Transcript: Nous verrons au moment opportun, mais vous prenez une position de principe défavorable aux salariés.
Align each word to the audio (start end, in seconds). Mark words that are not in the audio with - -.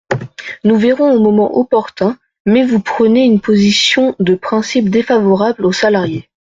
Nous 0.63 0.77
verrons 0.77 1.13
au 1.13 1.19
moment 1.19 1.55
opportun, 1.59 2.17
mais 2.47 2.65
vous 2.65 2.79
prenez 2.79 3.23
une 3.23 3.39
position 3.39 4.15
de 4.19 4.33
principe 4.33 4.89
défavorable 4.89 5.63
aux 5.63 5.73
salariés. 5.73 6.27